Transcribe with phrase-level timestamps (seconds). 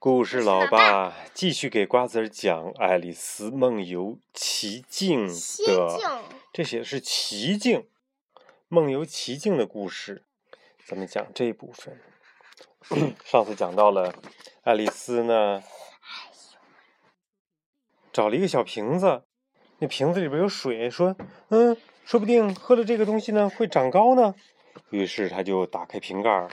[0.00, 5.28] 故事老爸继续给瓜子儿讲《爱丽丝梦游奇境》
[5.66, 7.88] 的，这写的是奇境，
[8.68, 10.22] 梦游奇境的故事。
[10.86, 12.00] 咱们讲这一部分。
[13.26, 14.14] 上次讲到了，
[14.62, 15.64] 爱丽丝呢，
[18.12, 19.24] 找了一个小瓶子，
[19.80, 21.16] 那瓶子里边有水，说，
[21.48, 24.36] 嗯，说不定喝了这个东西呢会长高呢。
[24.90, 26.48] 于是他就打开瓶盖。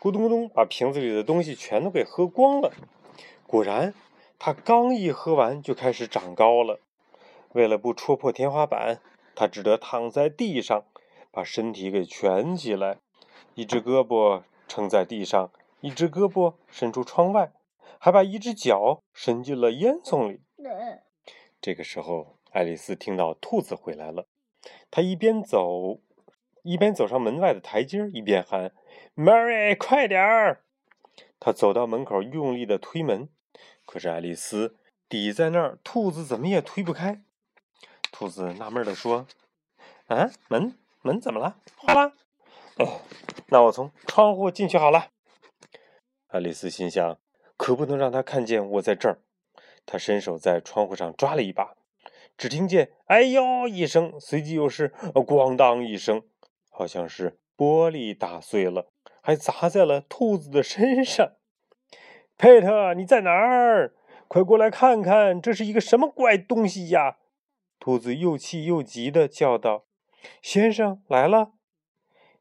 [0.00, 2.72] 咕咚咕咚，把瓶子里的东西全都给喝光了。
[3.46, 3.94] 果然，
[4.38, 6.78] 他刚一喝完，就开始长高了。
[7.52, 9.00] 为了不戳破天花板，
[9.34, 10.84] 他只得躺在地上，
[11.32, 12.98] 把身体给蜷起来，
[13.54, 17.50] 一只胳膊撑在地上，一只胳膊伸出窗外，
[17.98, 20.40] 还把一只脚伸进了烟囱里。
[21.60, 24.26] 这个时候，爱丽丝听到兔子回来了，
[24.90, 25.98] 她一边走，
[26.62, 28.72] 一边走上门外的台阶，一边喊。
[29.16, 30.62] Mary，快点儿！
[31.40, 33.28] 他走到门口，用力的推门，
[33.84, 34.76] 可是爱丽丝
[35.08, 37.22] 抵在那儿，兔子怎么也推不开。
[38.10, 39.26] 兔子纳闷的说
[40.08, 41.58] ：“啊，门门怎么了？
[41.76, 42.14] 坏了？
[42.78, 43.02] 哦，
[43.48, 45.10] 那我从窗户进去好了。”
[46.28, 47.18] 爱丽丝心想
[47.56, 49.18] ：“可不能让他看见我在这儿。”
[49.86, 51.74] 她伸手在窗户上抓了一把，
[52.36, 56.22] 只听见“哎呦”一声，随即又是“咣当”一声，
[56.78, 58.92] 好像是玻璃打碎了。
[59.20, 61.32] 还砸在了兔子的身上。
[62.36, 63.96] 佩特，你在哪儿？
[64.28, 67.16] 快过来看看，这是一个什么怪东西呀！
[67.80, 69.86] 兔子又气又急的叫道
[70.40, 71.54] ：“先生来了！”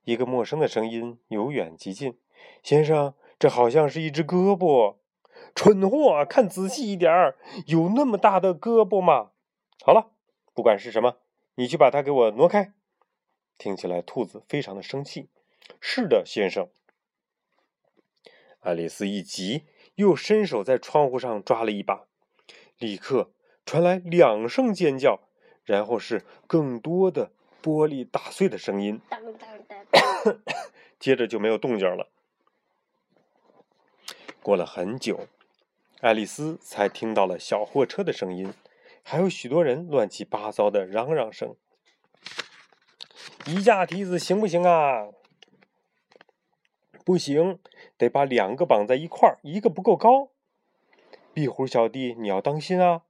[0.05, 2.19] 一个陌生的声音由远及近
[2.61, 4.97] ：“先生，这好像是一只胳膊。”
[5.55, 7.33] 蠢货，看仔细一点，
[7.65, 9.31] 有那么大的胳膊吗？
[9.83, 10.11] 好了，
[10.53, 11.17] 不管是什么，
[11.55, 12.73] 你去把它给我挪开。
[13.57, 15.29] 听起来，兔子非常的生气。
[15.81, 16.69] 是的，先生。
[18.59, 19.63] 爱丽丝一急，
[19.95, 22.07] 又伸手在窗户上抓了一把，
[22.77, 23.31] 立刻
[23.65, 25.21] 传来两声尖叫，
[25.63, 27.31] 然后是更多的
[27.63, 29.01] 玻璃打碎的声音，
[30.99, 32.09] 接着就没有动静了。
[34.41, 35.27] 过了很久，
[36.01, 38.53] 爱丽丝才听到了小货车的声音，
[39.03, 41.55] 还有许多人乱七八糟的嚷嚷声。
[43.47, 45.07] 一架梯子行不行啊？
[47.05, 47.59] 不行，
[47.97, 50.31] 得把两个绑在一块儿，一个不够高。
[51.33, 53.03] 壁虎小弟，你要当心啊！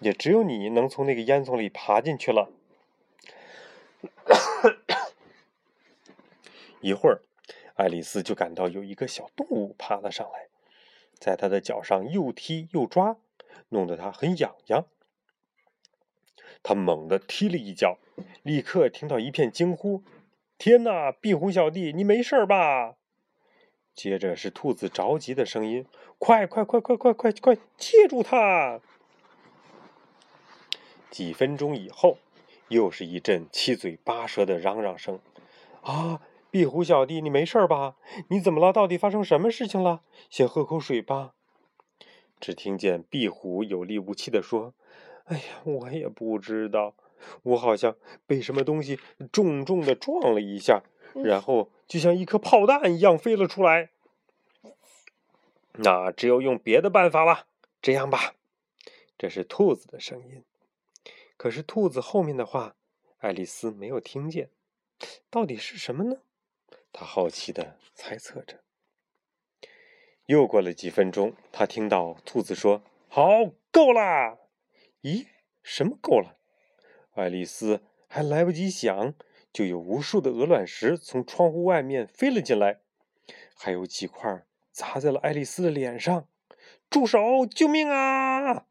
[0.00, 2.48] 也只有你能从那个烟囱里爬进去了。
[6.80, 7.20] 一会儿，
[7.74, 10.48] 爱丽丝就感到有一个小动物爬了上来，
[11.18, 13.18] 在她的脚上又踢又抓，
[13.68, 14.86] 弄得她很痒痒。
[16.62, 17.98] 她猛地踢了一脚，
[18.42, 20.04] 立刻听到一片惊呼
[20.58, 22.96] ：“天哪，壁虎小弟，你没事吧？”
[23.94, 25.86] 接着是兔子着急的声音
[26.18, 28.80] ：“快快快快快快快，接住它！”
[31.10, 32.18] 几分钟以后，
[32.68, 35.18] 又是一阵七嘴八舌的嚷嚷声
[35.80, 37.96] ：“啊，壁虎小弟，你没事吧？
[38.28, 38.72] 你怎么了？
[38.72, 40.02] 到底发生什么事情了？
[40.28, 41.32] 先喝口水吧。”
[42.38, 44.74] 只听见壁虎有力无气的说
[45.24, 46.94] ：“哎呀，我也不知道，
[47.42, 47.96] 我好像
[48.26, 48.98] 被什么东西
[49.32, 50.82] 重重的撞了一下。”
[51.24, 53.90] 然后就像一颗炮弹一样飞了出来。
[55.78, 57.46] 那只有用别的办法了。
[57.80, 58.34] 这样吧，
[59.16, 60.44] 这是兔子的声音。
[61.36, 62.76] 可是兔子后面的话，
[63.18, 64.50] 爱丽丝没有听见。
[65.30, 66.18] 到底是什么呢？
[66.92, 68.60] 她好奇的猜测着。
[70.26, 73.22] 又过了几分钟，她听到兔子说：“好，
[73.70, 74.38] 够了。”
[75.02, 75.26] 咦，
[75.62, 76.35] 什么够了？
[77.16, 79.14] 爱丽丝还来不及想。
[79.52, 82.80] 就有无数的鹅卵石从窗户外面飞了进来，
[83.54, 86.28] 还有几块砸在了爱丽丝的脸上。
[86.90, 87.46] 住手！
[87.46, 88.66] 救命啊！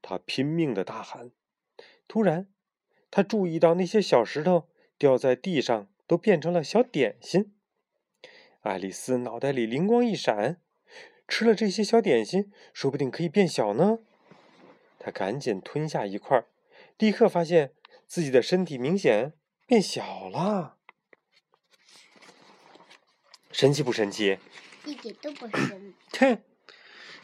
[0.00, 1.32] 他拼命的大喊。
[2.06, 2.46] 突然，
[3.10, 7.52] 他注意到那些小石头掉在地上，都变成了小点心。
[8.60, 10.60] 爱丽丝脑袋里灵光一闪，
[11.26, 13.98] 吃了这些小点心，说不定可以变小呢。
[15.00, 16.44] 她赶紧吞下一块，
[17.02, 17.74] 立刻发现
[18.06, 19.32] 自己的身体明显。
[19.66, 20.76] 变小了，
[23.50, 24.38] 神奇不神奇？
[24.84, 25.94] 一点都不神。
[26.20, 26.40] 哼！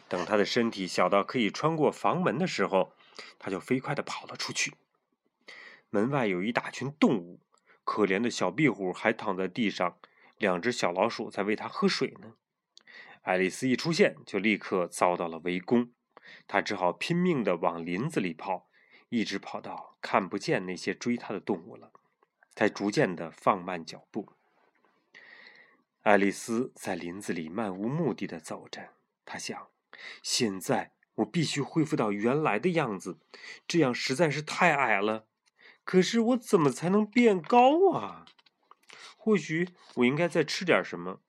[0.09, 2.91] 等他的身体小到可以穿过房门的时候，
[3.37, 4.73] 他就飞快的跑了出去。
[5.89, 7.39] 门外有一大群动物，
[7.85, 9.97] 可怜的小壁虎还躺在地上，
[10.37, 12.33] 两只小老鼠在喂它喝水呢。
[13.21, 15.93] 爱丽丝一出现，就立刻遭到了围攻，
[16.47, 18.68] 她只好拼命的往林子里跑，
[19.09, 21.91] 一直跑到看不见那些追她的动物了。
[22.55, 24.33] 才逐渐的放慢脚步。
[26.01, 28.89] 爱丽丝在林子里漫无目的的走着，
[29.23, 29.69] 她想，
[30.21, 33.17] 现在我必须恢复到原来的样子，
[33.65, 35.25] 这样实在是太矮了。
[35.85, 38.25] 可是我怎么才能变高啊？
[39.15, 41.21] 或许我应该再吃点什么。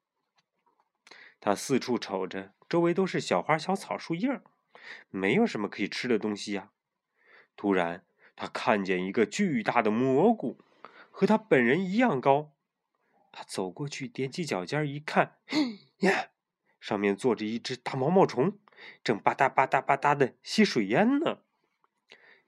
[1.39, 4.41] 他四处瞅着，周围都是小花、小草、树叶，
[5.11, 6.73] 没有什么可以吃的东西呀。
[7.61, 8.03] 突然，
[8.37, 10.57] 他看见一个巨大的蘑菇，
[11.11, 12.53] 和他本人一样高。
[13.31, 15.37] 他走过去，踮起脚尖一看，
[16.01, 16.31] 呀，
[16.81, 18.57] 上面坐着一只大毛毛虫，
[19.05, 21.41] 正吧嗒吧嗒吧嗒的吸水烟呢。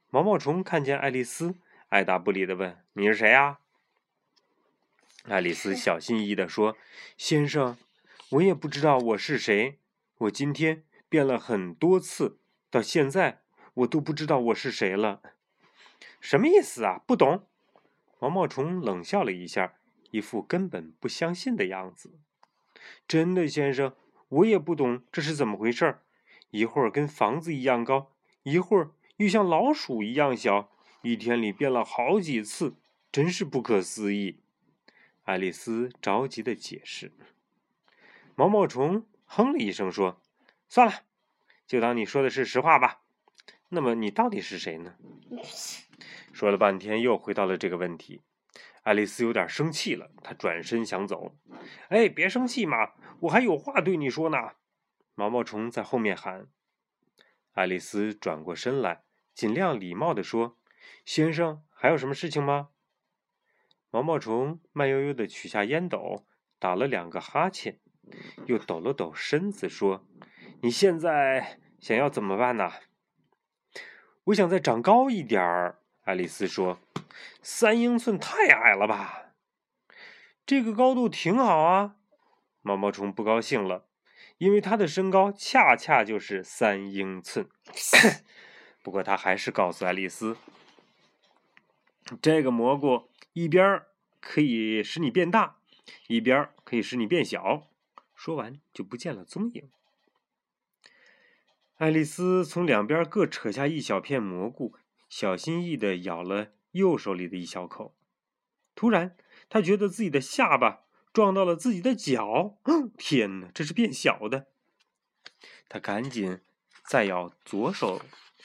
[0.08, 1.56] 毛毛虫看见爱丽丝，
[1.90, 3.58] 爱答不理的问：“你是谁呀？”
[5.28, 6.78] 爱丽丝小心翼翼的说
[7.18, 7.76] ：“先生。”
[8.32, 9.78] 我也不知道我是谁，
[10.16, 12.38] 我今天变了很多次，
[12.70, 13.42] 到现在
[13.74, 15.22] 我都不知道我是谁了。
[16.20, 17.00] 什么意思啊？
[17.06, 17.46] 不懂。
[18.18, 19.74] 毛毛虫冷笑了一下，
[20.10, 22.18] 一副根本不相信的样子。
[23.08, 23.94] 真的，先生，
[24.28, 26.02] 我也不懂这是怎么回事儿。
[26.50, 30.70] 一会儿跟房子一样高，一会儿又像老鼠一样小，
[31.02, 32.76] 一天里变了好几次，
[33.10, 34.38] 真是不可思议。
[35.24, 37.12] 爱丽丝着急的解释。
[38.34, 40.20] 毛毛虫哼了一声，说
[40.68, 41.02] ：“算了，
[41.66, 43.01] 就当你说的是实话吧。
[43.74, 44.94] 那么你到底是谁呢？”
[46.30, 48.20] 说了半天，又回到了这个问题。
[48.82, 51.34] 爱丽丝有点生气了，她转身想走。
[51.88, 54.36] “哎，别生气嘛，我还有话对你说呢。”
[55.16, 56.48] 毛毛虫在后面喊。
[57.52, 59.04] 爱丽丝转过身来，
[59.34, 60.58] 尽量礼貌地说
[61.06, 62.68] ：“先生，还有什么事情吗？”
[63.90, 66.26] 毛毛虫慢悠悠地取下烟斗，
[66.58, 67.78] 打了两个哈欠。
[68.46, 70.06] 又抖了抖身子，说
[70.60, 72.70] ：“你现在想要怎么办呢？”
[74.24, 75.78] 我想再长高一点儿。
[76.02, 76.78] 爱丽丝说
[77.42, 79.32] ：“三英寸太矮了吧？”
[80.46, 81.96] 这个高度挺好啊。
[82.60, 83.86] 毛毛虫不高兴了，
[84.38, 87.48] 因为它的身高恰恰就是三英寸。
[88.82, 90.36] 不过他还是告诉爱丽丝
[92.22, 93.82] ：“这个蘑菇一边
[94.20, 95.56] 可以使你变大，
[96.06, 97.68] 一边可以使你变小。”
[98.14, 99.68] 说完，就不见了踪影。
[101.82, 104.76] 爱丽丝从两边各扯下一小片蘑菇，
[105.08, 107.96] 小心翼翼地咬了右手里的一小口。
[108.76, 109.16] 突然，
[109.48, 112.56] 她觉得自己的下巴撞到了自己的脚。
[112.96, 114.46] 天哪，这是变小的！
[115.68, 116.38] 她赶紧
[116.86, 118.00] 再咬左手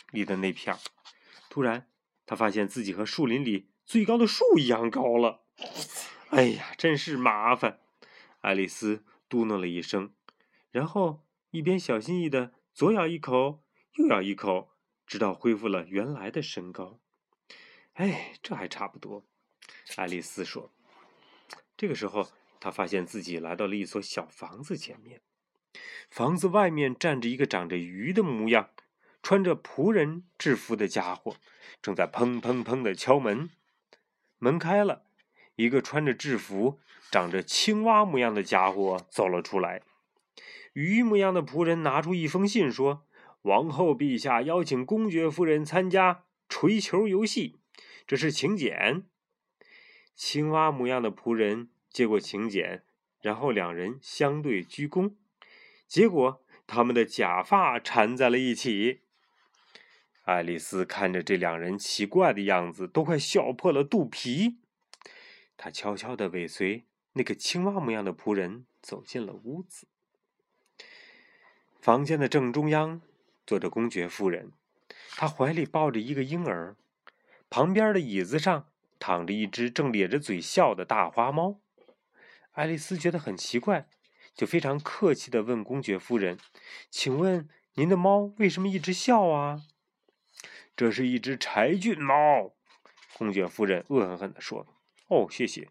[0.09, 0.75] 里的那片
[1.47, 1.87] 突然，
[2.25, 5.41] 她发现自己和树林里最高的树一样高了。
[6.31, 7.81] 哎呀，真是麻烦！
[8.41, 9.03] 爱丽丝。
[9.29, 10.13] 嘟囔了一声，
[10.71, 13.63] 然后一边小心翼翼的左咬一口，
[13.93, 14.69] 右咬一口，
[15.07, 16.99] 直到恢复了原来的身高。
[17.93, 19.25] 哎，这还差不多，
[19.95, 20.71] 爱丽丝说。
[21.75, 22.29] 这个时候，
[22.59, 25.21] 她发现自己来到了一所小房子前面。
[26.11, 28.69] 房子外面站着一个长着鱼的模样、
[29.23, 31.37] 穿着仆人制服的家伙，
[31.81, 33.49] 正在砰砰砰的敲门。
[34.37, 35.07] 门开了。
[35.55, 36.79] 一个穿着制服、
[37.09, 39.81] 长着青蛙模样的家伙走了出来。
[40.77, 43.03] 鱼模样的仆人拿出一封信，说
[43.41, 47.55] ：“王后陛下邀请公爵夫人参加锤球游戏，
[48.05, 49.03] 这是请柬。”
[50.13, 52.83] 青蛙模样的仆人接过请柬，
[53.23, 55.15] 然后两人相对鞠躬。
[55.87, 59.01] 结果，他们的假发缠在了一起。
[60.25, 64.59] 爱丽丝看着这两人奇怪的样子，都快笑破了肚皮。
[65.57, 69.87] 他悄悄地尾随那个青蛙模样的仆人走进了屋子。
[71.87, 72.99] 房间的正中央
[73.45, 74.51] 坐着公爵夫人，
[75.11, 76.75] 她怀里抱着一个婴儿，
[77.49, 78.67] 旁边的椅子上
[78.99, 81.61] 躺着一只正咧着嘴笑的大花猫。
[82.51, 83.87] 爱丽丝觉得很奇怪，
[84.35, 86.37] 就非常客气地问公爵夫人
[86.91, 89.61] ：“请问您的猫为什么一直笑啊
[90.75, 92.53] ？”“这是一只柴郡猫。”
[93.17, 94.67] 公爵夫人恶狠狠地说。
[95.07, 95.69] 哦，谢谢。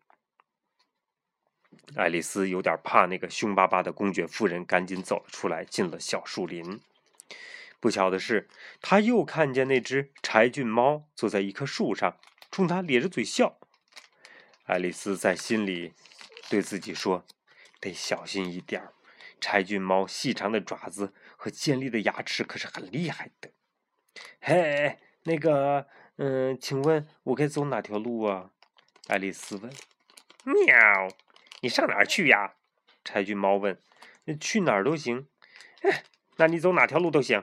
[1.94, 6.80] 爱丽丝有点怕那个凶巴巴的公爵夫人，赶紧走了出来，进了小树林。
[7.78, 8.48] 不巧的是，
[8.80, 12.18] 她又看见那只柴郡猫坐在一棵树上，
[12.50, 13.58] 冲她咧着嘴笑。
[14.64, 15.92] 爱丽丝在心里
[16.50, 17.24] 对自己说
[17.80, 18.88] ：“得小心一点
[19.40, 23.50] 柴郡猫细长的爪子和尖利的牙齿可是很厉害的。”
[24.40, 28.50] 嘿，那个，嗯，请问我该走哪条路啊？
[29.08, 29.70] 爱丽丝问
[30.42, 31.08] ：“喵，
[31.60, 32.54] 你上哪儿去呀？”
[33.04, 33.80] 柴郡猫问
[34.40, 35.28] ：“去哪儿都行。
[35.82, 36.02] ”“哎，
[36.36, 37.42] 那你走哪条路都行。”“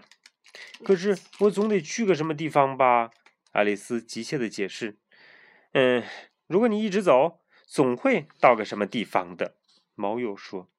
[0.83, 3.11] 可是我总得去个什么地方吧？”
[3.53, 4.97] 爱丽丝急切的解释。
[5.73, 6.03] “嗯，
[6.47, 9.55] 如果你一直走，总会到个什么地方的。”
[9.95, 10.69] 猫又说。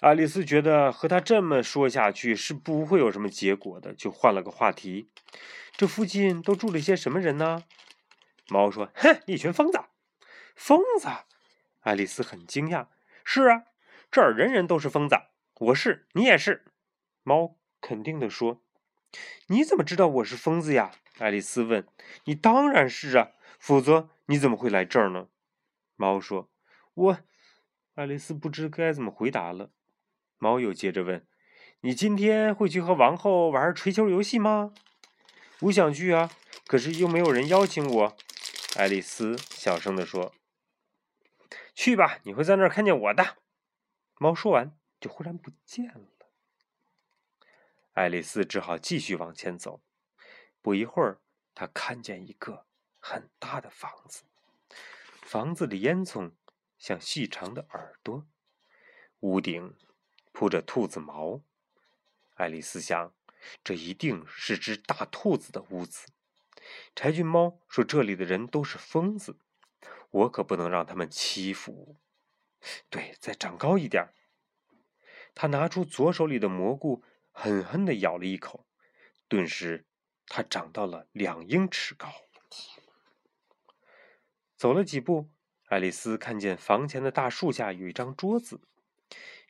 [0.00, 5.08] 爱丽丝觉得和他这么说下去是不会有什么结果的，就换了个话题。
[5.76, 7.64] 这附近都住了些什么人呢？
[8.48, 9.80] 猫说：“哼，一群疯子。”
[10.54, 11.08] 疯子？
[11.84, 12.88] 爱丽丝很惊讶。
[13.24, 13.64] 是啊，
[14.10, 15.16] 这儿人人都是疯子。
[15.60, 16.64] 我是，你也是。
[17.22, 18.62] 猫肯定地说
[19.48, 21.86] ：“你怎么知道我是疯子呀？”爱丽丝问。
[22.24, 25.28] “你当然是啊，否则你怎么会来这儿呢？”
[25.96, 26.50] 猫说
[26.94, 27.18] ：“我……”
[27.94, 29.70] 爱丽丝不知该怎么回答了。
[30.38, 31.26] 猫又接着问
[31.82, 34.72] ：“你今天会去和王后玩锤球游戏吗
[35.60, 36.30] ？”“我想去啊，
[36.66, 38.16] 可是又没有人邀请我。”
[38.76, 40.32] 爱丽丝小声地说。
[41.74, 43.38] “去吧，你会在那儿看见我的。”
[44.18, 46.08] 猫说完，就忽然不见了。
[47.92, 49.80] 爱丽丝只好继续往前走。
[50.62, 51.20] 不一会儿，
[51.54, 52.66] 她看见一个
[52.98, 54.22] 很大的房子，
[55.22, 56.32] 房子的烟囱
[56.78, 58.26] 像细长的耳朵，
[59.20, 59.76] 屋顶
[60.32, 61.40] 铺着兔子毛。
[62.34, 63.12] 爱丽丝想，
[63.62, 66.08] 这一定是只大兔子的屋子。
[66.96, 69.36] 柴郡猫说：“这里的人都是疯子，
[70.14, 71.96] 我可不能让他们欺负。”
[72.88, 74.08] 对，再长高一点。
[75.34, 77.04] 他拿出左手里的蘑菇。
[77.36, 78.64] 狠狠地咬了一口，
[79.26, 79.86] 顿时，
[80.28, 82.08] 他长到了两英尺高。
[84.56, 85.28] 走了几步，
[85.66, 88.60] 爱丽丝看见房前的大树下有一张桌子，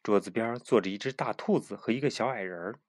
[0.02, 2.80] 桌子边坐着一只大兔子和一个小矮人，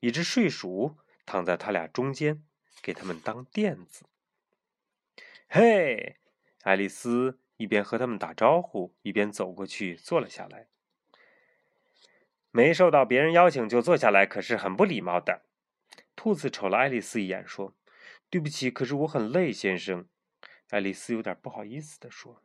[0.00, 2.44] 一只睡鼠躺在他俩中间，
[2.82, 4.06] 给他们当垫子。
[5.48, 6.16] 嘿，
[6.62, 10.66] 爱丽丝一边和他们打招呼，一边走过去坐了下来。
[12.50, 15.42] 没受到别人邀请就坐下来，可是很不礼貌的。
[16.14, 17.74] 兔子瞅了爱丽丝一眼，说
[18.28, 20.06] ：“对不起，可是我很累，先生。”
[20.70, 22.42] 爱丽丝有点不好意思的说：“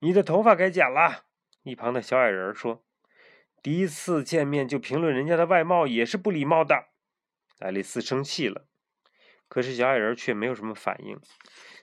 [0.00, 1.24] 你的头发该剪了。”
[1.64, 2.84] 一旁的小矮人说
[3.62, 6.88] ：“第一次见面就评论人家的外貌也是不礼貌的。”
[7.58, 8.66] 爱丽丝生气了，
[9.48, 11.18] 可是小矮人却没有什么反应。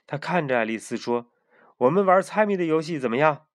[0.06, 1.32] 他看着爱丽丝说
[1.78, 3.48] ：“我们玩猜谜的游戏怎么样？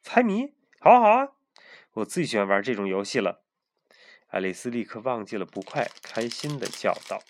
[0.00, 1.28] 猜谜，好啊好啊。”
[1.94, 3.42] 我最喜欢玩这种游戏了，
[4.28, 7.22] 爱丽丝立刻忘记了不快，开心的叫道：“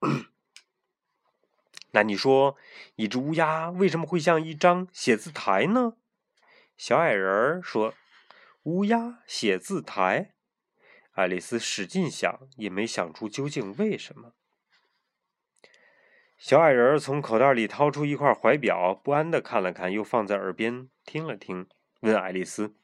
[1.92, 2.56] 那你说，
[2.96, 5.94] 一只乌鸦为什么会像一张写字台呢？”
[6.76, 7.94] 小矮人说
[8.64, 10.34] ：“乌鸦写字台。”
[11.12, 14.34] 爱丽丝使劲想，也没想出究竟为什么。
[16.42, 21.68] 小矮人从口袋里掏出一块怀表，不安的看了看，又放在耳边听了听，
[22.00, 22.74] 问爱丽丝。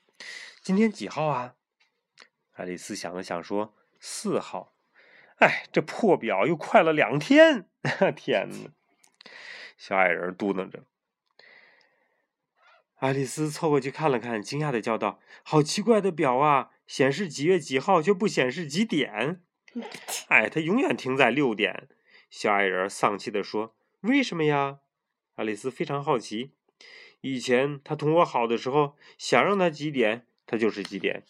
[0.62, 1.56] 今天几号啊？
[2.52, 4.76] 爱丽丝想了想，说：“四号。”
[5.42, 7.68] 哎，这破表又快了两天！
[8.14, 8.70] 天哪！
[9.76, 10.84] 小矮人嘟囔着。
[12.98, 16.70] 爱丽丝凑过去看了看，惊讶的叫道：“好奇怪的表啊！
[16.86, 19.42] 显示几月几号，却不显示几点。
[20.28, 21.88] 哎，它永远停在六点。”
[22.30, 24.78] 小矮人丧气的说：“为什么呀？”
[25.36, 26.52] 爱丽丝非常好奇。
[27.20, 30.26] 以前他同我好的时候，想让他几点。
[30.46, 31.24] 他就是几点？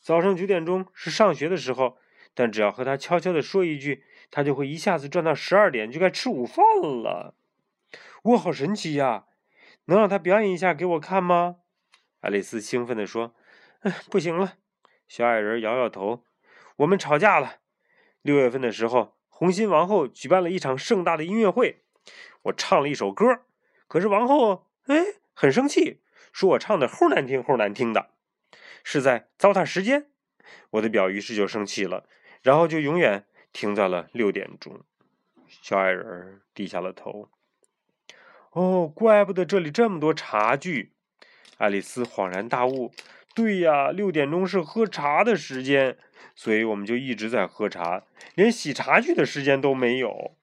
[0.00, 1.98] 早上九点钟是上学的时候，
[2.34, 7.36] 但只要和他悄悄地说一句，他就会一下子转到十二点，就该吃午饭了。
[8.22, 9.26] 我，好神奇呀！
[9.84, 11.56] 能让他表演一下给我看吗？
[12.20, 13.34] 爱丽丝兴奋地说
[13.82, 14.54] ：“哎，不行了。”
[15.06, 16.24] 小矮人摇摇头
[16.76, 17.58] ：“我们吵架了。
[18.22, 21.82] 六月份的时候，红心王后举办了一场盛大的音乐会，
[22.44, 23.42] 我唱了一首歌，
[23.86, 26.00] 可是王后哎很生气，
[26.32, 28.08] 说我唱的齁难听，齁难听的。”
[28.82, 30.06] 是在糟蹋时间，
[30.70, 32.08] 我的表于是就生气了，
[32.40, 34.80] 然后就永远停在了六点钟。
[35.46, 37.28] 小矮人低下了头。
[38.52, 40.94] 哦，怪不得这里这么多茶具。
[41.58, 42.90] 爱丽丝恍然大悟：
[43.34, 45.98] 对呀，六点钟是喝茶的时间，
[46.34, 48.04] 所以我们就一直在喝茶，
[48.34, 50.36] 连洗茶具的时间都没有。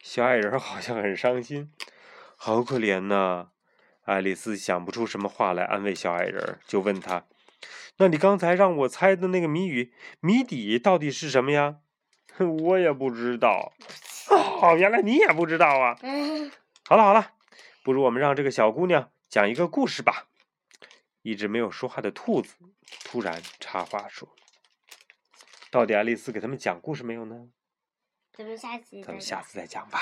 [0.00, 1.70] 小矮人好像很伤心，
[2.36, 3.48] 好可怜呐。
[4.04, 7.24] 爱丽丝想不出什么话来安慰小矮人，就问他。
[7.98, 11.76] 那你刚才让我猜的那个谜语谜底到底是什么呀？
[12.40, 13.72] 我也不知道。
[14.28, 15.96] 哦，原来你也不知道啊！
[16.84, 17.32] 好了好了，
[17.84, 20.26] 不如我们让这个小姑娘讲一个故事吧。
[21.22, 22.54] 一直没有说话的兔子
[23.04, 24.28] 突然插话说
[25.72, 27.48] ：“到底爱丽丝给他们讲故事没有呢？”
[28.30, 29.98] 咱们下次咱们下次再讲吧。